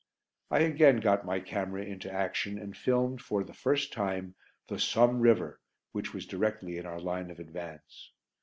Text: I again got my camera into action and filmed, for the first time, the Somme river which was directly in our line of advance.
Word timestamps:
I 0.49 0.61
again 0.61 0.99
got 0.99 1.27
my 1.27 1.39
camera 1.39 1.83
into 1.83 2.11
action 2.11 2.57
and 2.57 2.75
filmed, 2.75 3.21
for 3.21 3.43
the 3.43 3.53
first 3.53 3.93
time, 3.93 4.33
the 4.67 4.79
Somme 4.79 5.19
river 5.19 5.61
which 5.91 6.11
was 6.11 6.25
directly 6.25 6.79
in 6.79 6.87
our 6.87 6.99
line 6.99 7.29
of 7.29 7.37
advance. 7.39 8.09